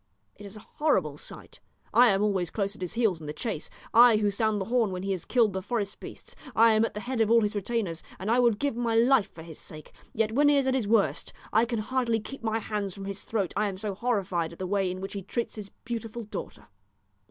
[0.35, 1.59] It is a horrible sight.
[1.93, 4.89] I am always close at his heels in the chase, I who sound the horn
[4.91, 7.53] when he has killed the forest beasts; I am at the head of all his
[7.53, 10.73] retainers, and I would give my life for his sake; yet when he is at
[10.73, 13.93] his worst I can hardly keep off my hands from his throat, I am so
[13.93, 16.65] horrified at the way in which he treats his beautiful daughter."